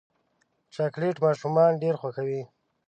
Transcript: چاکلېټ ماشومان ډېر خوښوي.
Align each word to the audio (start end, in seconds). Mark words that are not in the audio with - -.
چاکلېټ 0.73 1.15
ماشومان 1.25 1.71
ډېر 1.81 1.95
خوښوي. 2.01 2.41